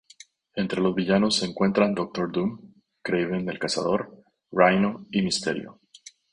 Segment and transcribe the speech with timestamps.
[0.55, 4.11] Entre los villanos se encuentran Doctor Doom, Kraven el Cazador,
[4.51, 5.79] Rhino y Mysterio.